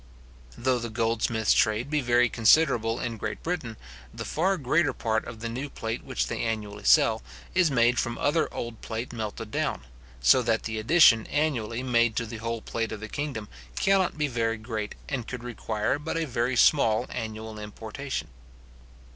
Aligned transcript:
Though 0.57 0.79
the 0.79 0.89
goldsmiths 0.89 1.53
trade 1.53 1.91
be 1.91 2.01
very 2.01 2.27
considerable 2.27 2.99
in 2.99 3.17
Great 3.17 3.43
Britain, 3.43 3.77
the 4.11 4.25
far 4.25 4.57
greater 4.57 4.93
part 4.93 5.25
of 5.27 5.41
the 5.41 5.47
new 5.47 5.69
plate 5.69 6.03
which 6.03 6.25
they 6.25 6.41
annually 6.41 6.85
sell, 6.85 7.21
is 7.53 7.69
made 7.69 7.99
from 7.99 8.17
other 8.17 8.51
old 8.51 8.81
plate 8.81 9.13
melted 9.13 9.51
down; 9.51 9.83
so 10.19 10.41
that 10.41 10.63
the 10.63 10.79
addition 10.79 11.27
annually 11.27 11.83
made 11.83 12.15
to 12.15 12.25
the 12.25 12.37
whole 12.37 12.63
plate 12.63 12.91
of 12.91 12.99
the 12.99 13.09
kingdom 13.09 13.47
cannot 13.75 14.17
be 14.17 14.27
very 14.27 14.57
great, 14.57 14.95
and 15.07 15.27
could 15.27 15.43
require 15.43 15.99
but 15.99 16.17
a 16.17 16.25
very 16.25 16.55
small 16.55 17.05
annual 17.11 17.59
importation. 17.59 18.29